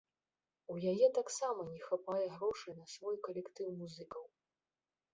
[0.75, 4.23] У яе таксама не хапае грошай на свой калектыў музыкаў.